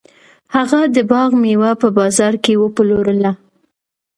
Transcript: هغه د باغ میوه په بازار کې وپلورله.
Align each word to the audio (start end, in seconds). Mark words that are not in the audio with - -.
هغه 0.55 0.79
د 0.95 0.97
باغ 1.11 1.29
میوه 1.43 1.71
په 1.81 1.87
بازار 1.97 2.33
کې 2.43 2.53
وپلورله. 2.63 3.31